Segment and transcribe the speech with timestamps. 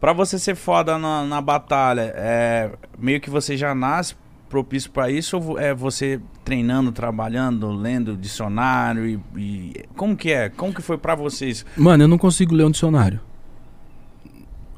[0.00, 4.14] Pra você ser foda na, na batalha, é, meio que você já nasce
[4.48, 10.48] propício pra isso ou é você treinando, trabalhando, lendo dicionário e, e- como que é?
[10.48, 11.66] Como que foi pra vocês?
[11.76, 13.20] Mano, eu não consigo ler um dicionário.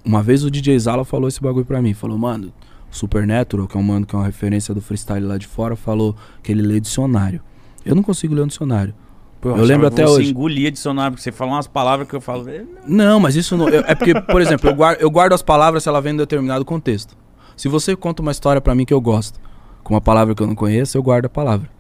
[0.04, 1.93] Uma vez o DJ Zala falou esse bagulho pra mim.
[1.95, 2.53] Falou, mano,
[2.91, 6.17] Supernatural, que é um mano que é uma referência do freestyle lá de fora, falou
[6.43, 7.41] que ele lê dicionário.
[7.85, 8.95] Eu não consigo ler um dicionário.
[9.41, 10.31] Pô, Eu lembro até você hoje.
[10.31, 12.47] engolia dicionário, porque você fala umas palavras que eu falo.
[12.49, 13.69] "Eh, Não, mas isso não.
[13.71, 16.16] eu- é porque, por exemplo, eu guardo, eu guardo as palavras se ela vem em
[16.19, 17.16] determinado contexto.
[17.56, 19.41] Se você conta uma história pra mim que eu gosto,
[19.83, 21.70] com uma palavra que eu não conheço, eu guardo a palavra.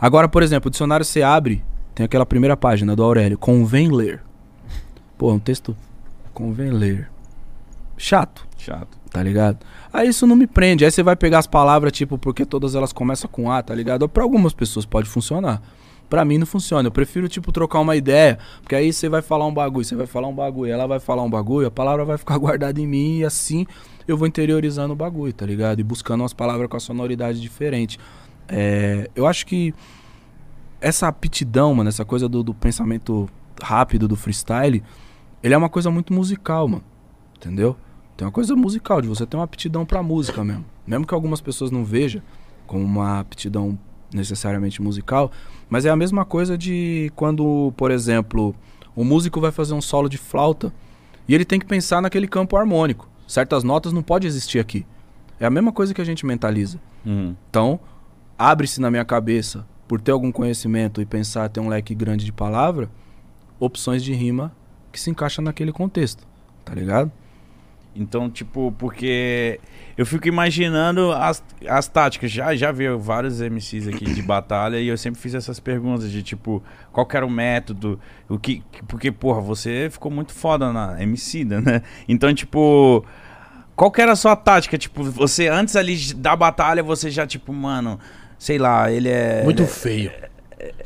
[0.00, 1.62] Agora, por exemplo, o dicionário você abre,
[1.94, 4.20] tem aquela primeira página do Aurélio, convém ler.
[5.16, 5.76] Pô, é um texto.
[6.34, 7.08] Convém ler.
[7.96, 8.98] Chato, Chato.
[9.10, 9.58] tá ligado?
[9.92, 10.84] Aí isso não me prende.
[10.84, 14.06] Aí você vai pegar as palavras, tipo, porque todas elas começam com A, tá ligado?
[14.08, 15.62] Pra algumas pessoas pode funcionar.
[16.08, 16.86] Pra mim não funciona.
[16.86, 18.38] Eu prefiro, tipo, trocar uma ideia.
[18.62, 21.22] Porque aí você vai falar um bagulho, você vai falar um bagulho, ela vai falar
[21.22, 23.66] um bagulho, a palavra vai ficar guardada em mim e assim
[24.06, 25.80] eu vou interiorizando o bagulho, tá ligado?
[25.80, 27.98] E buscando umas palavras com a sonoridade diferente.
[28.48, 29.74] É, eu acho que
[30.80, 33.28] essa aptidão, mano, essa coisa do, do pensamento
[33.60, 34.82] rápido, do freestyle,
[35.42, 36.84] ele é uma coisa muito musical, mano.
[37.36, 37.76] Entendeu?
[38.16, 40.64] Tem uma coisa musical, de você ter uma aptidão pra música mesmo.
[40.86, 42.22] Mesmo que algumas pessoas não vejam
[42.66, 43.78] como uma aptidão
[44.12, 45.30] necessariamente musical,
[45.68, 48.54] mas é a mesma coisa de quando, por exemplo,
[48.94, 50.72] o músico vai fazer um solo de flauta
[51.28, 53.08] e ele tem que pensar naquele campo harmônico.
[53.26, 54.86] Certas notas não pode existir aqui.
[55.40, 56.80] É a mesma coisa que a gente mentaliza.
[57.04, 57.34] Uhum.
[57.50, 57.80] Então,
[58.38, 62.32] abre-se na minha cabeça, por ter algum conhecimento e pensar ter um leque grande de
[62.32, 62.90] palavra,
[63.58, 64.52] opções de rima
[64.92, 66.26] que se encaixam naquele contexto,
[66.64, 67.10] tá ligado?
[67.98, 69.58] Então, tipo, porque
[69.96, 72.30] eu fico imaginando as, as táticas.
[72.30, 76.22] Já, já vi vários MCs aqui de batalha e eu sempre fiz essas perguntas de
[76.22, 77.98] tipo, qual que era o método?
[78.28, 81.82] O que, que- porque, porra, você ficou muito foda na MC, né?
[82.08, 83.04] Então, tipo,
[83.74, 84.76] qual que era a sua tática?
[84.76, 87.98] Tipo, você antes ali da batalha, você já, tipo, mano,
[88.38, 89.42] sei lá, ele é.
[89.44, 90.10] Muito ele feio.
[90.10, 90.28] é,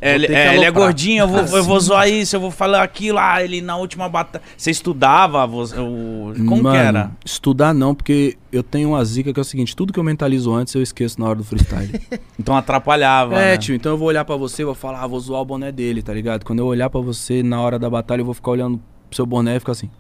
[0.01, 1.87] ele, é, ele é gordinho, eu vou, eu vou Assim.
[1.87, 3.19] zoar isso, eu vou falar aquilo.
[3.19, 4.43] Ah, ele na última batalha.
[4.57, 5.47] Você estudava?
[5.47, 6.33] Você, o...
[6.47, 7.11] Como Mano, que era?
[7.25, 10.53] Estudar não, porque eu tenho uma zica que é o seguinte, tudo que eu mentalizo
[10.53, 12.01] antes eu esqueço na hora do freestyle.
[12.39, 13.35] Então atrapalhava.
[13.35, 13.57] é, né?
[13.59, 15.71] tio, então eu vou olhar pra você e vou falar, ah, vou zoar o boné
[15.71, 16.43] dele, tá ligado?
[16.43, 18.81] Quando eu olhar pra você na hora da batalha, eu vou ficar olhando
[19.11, 19.91] pro seu boné e ficar assim.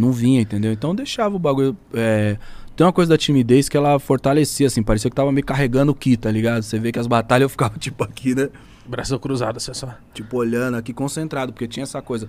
[0.00, 0.72] Não vinha, entendeu?
[0.72, 1.76] Então eu deixava o bagulho.
[1.94, 2.36] É...
[2.76, 5.94] Tem uma coisa da timidez que ela fortalecia, assim, parecia que tava me carregando o
[5.94, 6.62] ki, tá ligado?
[6.62, 8.48] Você vê que as batalhas eu ficava tipo aqui, né?
[8.88, 9.94] Braço cruzado, assim, só.
[10.14, 12.28] Tipo, olhando aqui, concentrado, porque tinha essa coisa.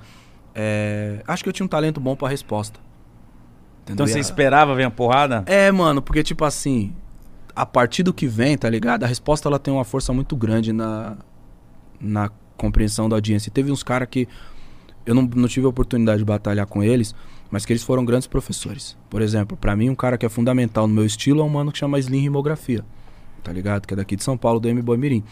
[0.53, 2.79] É, Acho que eu tinha um talento bom pra resposta.
[3.83, 4.07] Então Entendeu?
[4.07, 5.43] você E a- esperava ver a porrada?
[5.47, 6.93] É, mano, porque, tipo assim,
[7.55, 9.03] a partir do que vem, tá ligado?
[9.03, 11.17] A resposta ela tem uma força muito grande na,
[11.99, 13.49] na compreensão da audiência.
[13.49, 14.27] E teve uns caras que
[15.05, 17.15] eu não, não tive a oportunidade de batalhar com eles,
[17.51, 18.97] mas que eles foram grandes professores.
[19.09, 21.71] Por exemplo, pra mim, um cara que é fundamental no meu estilo é um mano
[21.71, 22.85] que chama Slim Rimografia,
[23.43, 23.85] tá ligado?
[23.85, 25.23] Que é daqui de São Paulo, do M-Boy Mirim.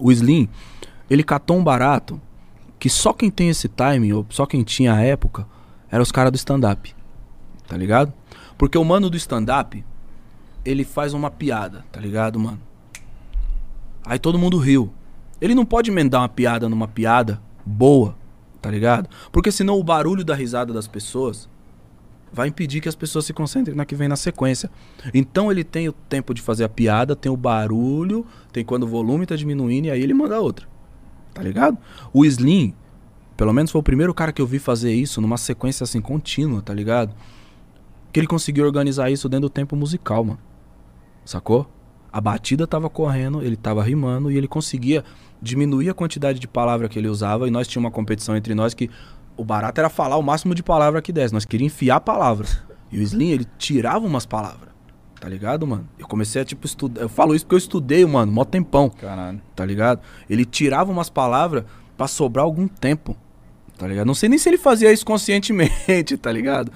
[0.00, 0.48] O Slim,
[1.10, 2.20] ele catou um barato
[2.78, 5.46] que só quem tem esse timing, ou só quem tinha a época,
[5.90, 6.94] eram os caras do stand-up.
[7.66, 8.12] Tá ligado?
[8.56, 9.84] Porque o mano do stand-up,
[10.64, 12.60] ele faz uma piada, tá ligado, mano?
[14.04, 14.92] Aí todo mundo riu.
[15.40, 18.16] Ele não pode emendar uma piada numa piada boa,
[18.60, 19.08] tá ligado?
[19.30, 21.48] Porque senão o barulho da risada das pessoas
[22.32, 24.70] vai impedir que as pessoas se concentrem na que vem na sequência.
[25.14, 28.86] Então ele tem o tempo de fazer a piada, tem o barulho, tem quando o
[28.86, 30.66] volume tá diminuindo e aí ele manda outra.
[31.32, 31.78] Tá ligado?
[32.12, 32.74] O Slim,
[33.36, 36.62] pelo menos foi o primeiro cara que eu vi fazer isso numa sequência assim contínua,
[36.62, 37.14] tá ligado?
[38.12, 40.38] Que ele conseguiu organizar isso dentro do tempo musical, mano.
[41.24, 41.68] Sacou?
[42.16, 45.04] A batida tava correndo, ele tava rimando e ele conseguia
[45.42, 48.72] diminuir a quantidade de palavra que ele usava e nós tínhamos uma competição entre nós
[48.72, 48.88] que
[49.36, 51.34] o barato era falar o máximo de palavra que desse.
[51.34, 52.58] Nós queríamos enfiar palavras.
[52.90, 54.70] E o Slim, ele tirava umas palavras.
[55.20, 55.86] Tá ligado, mano?
[55.98, 57.02] Eu comecei a, tipo, estudar.
[57.02, 59.42] Eu falo isso porque eu estudei, mano, mó tempão Caralho.
[59.54, 60.00] tá ligado?
[60.30, 61.64] Ele tirava umas palavras
[61.98, 63.14] pra sobrar algum tempo,
[63.76, 64.06] tá ligado?
[64.06, 66.72] Não sei nem se ele fazia isso conscientemente, tá ligado?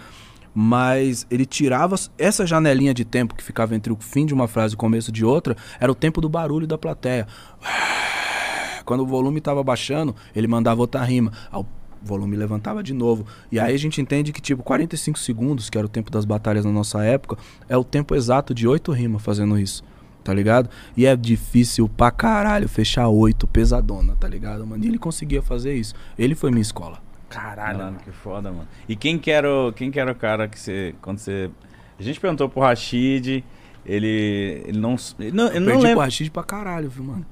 [0.54, 4.74] Mas ele tirava essa janelinha de tempo que ficava entre o fim de uma frase
[4.74, 7.26] e o começo de outra, era o tempo do barulho da plateia.
[8.84, 11.32] Quando o volume tava baixando, ele mandava outra rima.
[11.52, 11.64] O
[12.02, 13.26] volume levantava de novo.
[13.52, 16.64] E aí a gente entende que, tipo, 45 segundos, que era o tempo das batalhas
[16.64, 17.36] na nossa época,
[17.68, 19.84] é o tempo exato de oito rimas fazendo isso.
[20.24, 20.68] Tá ligado?
[20.96, 24.84] E é difícil pra caralho fechar oito pesadona, tá ligado, mano?
[24.84, 25.94] E ele conseguia fazer isso.
[26.18, 27.00] Ele foi minha escola.
[27.30, 27.78] Caralho.
[27.78, 28.68] Caralho, que foda, mano.
[28.88, 30.94] E quem que era o, quem que era o cara que você.
[31.00, 31.50] Quando você.
[31.98, 33.42] A gente perguntou pro Rashid,
[33.86, 34.62] ele.
[34.66, 34.96] Ele não.
[35.18, 35.90] Ele não, eu não perdi lembro.
[35.96, 37.24] pro Rashid pra caralho, viu, mano?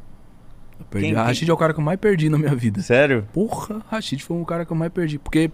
[0.78, 1.06] Eu perdi.
[1.08, 2.80] Quem- Rashid é o cara que eu mais perdi na minha vida.
[2.80, 3.26] Sério?
[3.32, 5.18] Porra, Rashid foi o cara que eu mais perdi.
[5.18, 5.50] Porque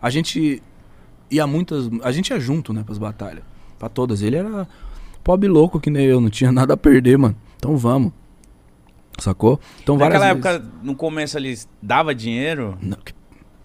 [0.00, 0.62] a gente.
[1.30, 1.88] ia muitas.
[2.02, 3.42] A gente ia junto, né, pras batalhas.
[3.78, 4.22] Pra todas.
[4.22, 4.68] Ele era
[5.24, 7.34] pobre louco que nem eu, não tinha nada a perder, mano.
[7.56, 8.12] Então vamos.
[9.18, 9.58] Sacou?
[9.82, 12.76] Então várias Naquela vezes- época, no começo ali, dava dinheiro?
[12.82, 13.14] Não, que-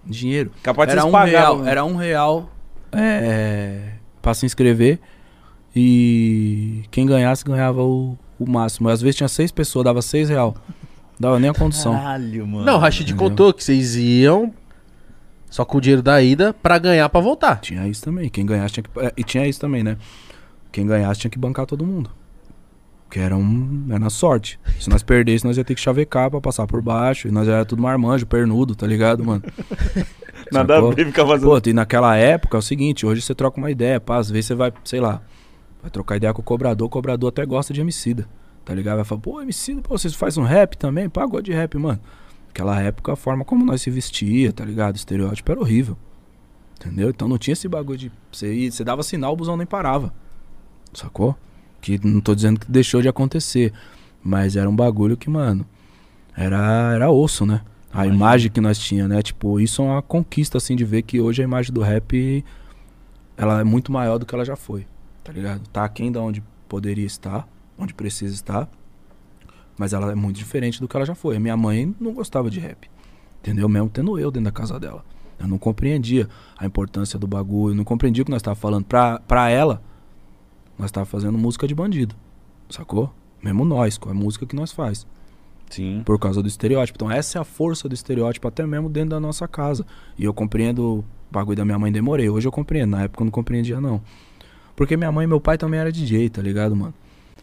[0.05, 0.51] dinheiro.
[0.63, 1.57] Capaz de Era um pagavam.
[1.61, 2.49] real, era um real
[2.91, 4.99] é, pra se inscrever.
[5.75, 8.89] E quem ganhasse ganhava o, o máximo.
[8.89, 10.55] Às vezes tinha seis pessoas, dava seis real.
[11.19, 11.93] Dava nem a condição.
[11.93, 12.65] Caralho, mano.
[12.65, 13.29] Não, o Rashid entendeu?
[13.29, 14.53] contou que vocês iam
[15.49, 17.57] só com o dinheiro da ida pra ganhar pra voltar.
[17.61, 18.27] Tinha isso também.
[18.29, 18.99] Quem ganhasse tinha que.
[18.99, 19.97] é, E tinha isso também, né?
[20.71, 22.09] Quem ganhasse tinha que bancar todo mundo.
[23.11, 23.85] Que era um.
[23.89, 24.57] Era na sorte.
[24.79, 27.27] Se nós perdêssemos, nós ia ter que chavecar pra passar por baixo.
[27.27, 29.43] E nós era tudo marmanjo, pernudo, tá ligado, mano?
[30.49, 31.49] Nada a ver ficar fazendo.
[31.49, 34.47] Pô, e naquela época é o seguinte, hoje você troca uma ideia, pá, às vezes
[34.47, 35.21] você vai, sei lá,
[35.81, 38.27] vai trocar ideia com o cobrador, o cobrador até gosta de homicida,
[38.65, 38.95] tá ligado?
[38.95, 41.09] Vai falar, pô, homicida, pô, vocês fazem um rap também?
[41.09, 41.99] Pá, gosto de rap, mano.
[42.47, 44.95] Naquela época, a forma como nós se vestia, tá ligado?
[44.95, 45.97] O estereótipo era horrível,
[46.75, 47.09] entendeu?
[47.09, 50.13] Então não tinha esse bagulho de, você, ia, você dava sinal, o busão nem parava,
[50.93, 51.37] sacou?
[51.81, 53.73] Que não tô dizendo que deixou de acontecer,
[54.23, 55.65] mas era um bagulho que, mano,
[56.37, 57.61] era, era osso, né?
[57.91, 58.15] A Imagino.
[58.15, 59.21] imagem que nós tinha, né?
[59.21, 62.45] Tipo, isso é uma conquista, assim, de ver que hoje a imagem do rap,
[63.35, 64.85] ela é muito maior do que ela já foi,
[65.23, 65.67] tá ligado?
[65.69, 67.47] Tá aquém da onde poderia estar,
[67.77, 68.69] onde precisa estar,
[69.77, 71.35] mas ela é muito diferente do que ela já foi.
[71.35, 72.89] A minha mãe não gostava de rap,
[73.39, 73.67] entendeu?
[73.67, 75.03] Mesmo tendo eu dentro da casa dela.
[75.39, 78.85] Eu não compreendia a importância do bagulho, não compreendia o que nós tava falando.
[78.85, 79.81] Pra, pra ela,
[80.81, 82.15] nós tava fazendo música de bandido,
[82.67, 83.13] sacou?
[83.41, 85.05] Mesmo nós, com a música que nós faz
[85.69, 86.01] Sim.
[86.03, 86.97] por causa do estereótipo.
[86.97, 89.85] Então essa é a força do estereótipo até mesmo dentro da nossa casa.
[90.17, 92.29] E eu compreendo o bagulho da minha mãe, demorei.
[92.29, 94.01] Hoje eu compreendo, na época eu não compreendia não.
[94.75, 96.93] Porque minha mãe e meu pai também era DJ, tá ligado, mano?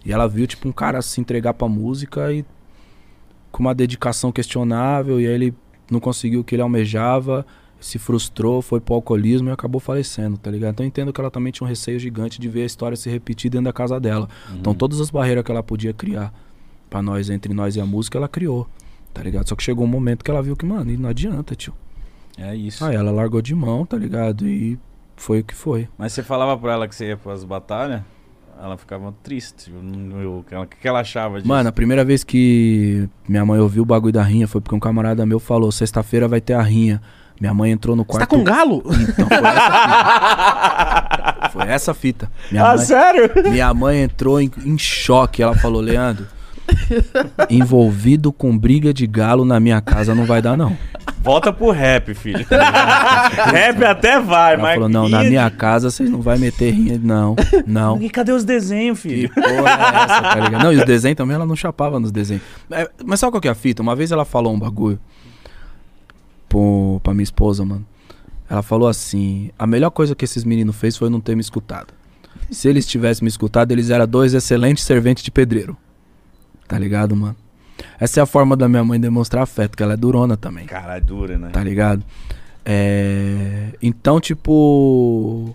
[0.05, 2.45] E ela viu tipo um cara se entregar pra música e
[3.53, 5.55] com uma dedicação questionável e aí ele
[5.91, 7.47] não conseguiu o que ele almejava,
[7.81, 10.73] se frustrou, foi pro alcoolismo e acabou falecendo, tá ligado?
[10.75, 13.09] Então eu entendo que ela também tinha um receio gigante de ver a história se
[13.09, 14.29] repetir dentro da casa dela.
[14.55, 16.33] Então todas as barreiras que ela podia criar
[16.91, 18.67] pra nós, entre nós e a música, ela criou.
[19.15, 19.49] Tá ligado?
[19.49, 21.73] Só que chegou um momento que ela viu que, mano, não adianta, tio.
[22.37, 22.85] É isso.
[22.85, 24.47] Aí ela largou de mão, tá ligado?
[24.49, 24.79] E
[25.17, 25.89] foi o que foi.
[25.99, 28.03] Mas você falava pra ela que você ia pras batalhas,
[28.63, 29.73] ela ficava triste.
[29.73, 31.49] eu- O que, que ela achava disso?
[31.49, 34.81] Mano, a primeira vez que minha mãe ouviu o bagulho da rinha foi porque um
[34.81, 37.01] camarada meu falou: sexta-feira vai ter a rinha.
[37.41, 38.31] Minha mãe entrou no Você quarto.
[38.31, 38.83] tá com galo?
[39.09, 39.55] Então, foi essa
[41.33, 41.51] fita.
[41.51, 42.31] Foi essa fita.
[42.51, 43.31] Minha ah, mãe, sério?
[43.51, 45.43] minha mãe entrou em, em choque.
[45.43, 46.27] Ela falou: Leandro,
[47.49, 50.77] envolvido com briga de galo na minha casa não vai dar, não.
[51.21, 52.47] Volta pro rap, filho.
[52.49, 54.75] rap até vai, Ela mas.
[54.75, 57.01] falou: não, na minha casa vocês não vai meter rinha.
[57.03, 57.35] Não,
[57.67, 58.01] não.
[58.01, 59.31] E cadê os desenhos, Que filho?
[59.35, 60.65] porra é essa, tá ligado?
[60.65, 62.43] Não, e os desenhos também, ela não chapava nos desenhos.
[62.71, 63.83] É, mas sabe qual que é a fita?
[63.83, 64.99] Uma vez ela falou um bagulho
[66.49, 67.87] pro, pra minha esposa, mano.
[68.49, 71.93] Ela falou assim: a melhor coisa que esses meninos fez foi não ter me escutado.
[72.51, 75.77] Se eles tivessem me escutado, eles eram dois excelentes serventes de pedreiro.
[76.67, 77.37] Tá ligado, mano?
[77.99, 80.67] Essa é a forma da minha mãe demonstrar afeto, que ela é durona também.
[80.67, 81.51] Caralho, dura, né?
[81.51, 82.03] Tá ligado?
[82.65, 85.55] É, Então, tipo.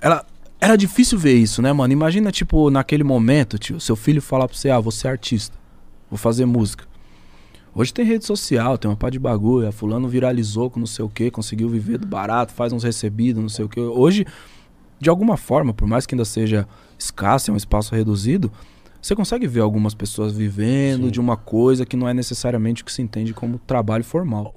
[0.00, 0.24] Ela.
[0.60, 1.92] Era difícil ver isso, né, mano?
[1.92, 5.56] Imagina, tipo, naquele momento, tio, seu filho falar pra você, ah, você é artista,
[6.10, 6.84] vou fazer música.
[7.74, 11.04] Hoje tem rede social, tem uma pá de bagulho, a fulano viralizou com não sei
[11.04, 13.80] o que, conseguiu viver do barato, faz uns recebidos, não sei o que.
[13.80, 14.26] Hoje,
[15.00, 16.66] de alguma forma, por mais que ainda seja
[16.98, 18.50] escasso, é um espaço reduzido,
[19.00, 21.10] você consegue ver algumas pessoas vivendo Sim.
[21.10, 24.54] de uma coisa que não é necessariamente o que se entende como trabalho formal.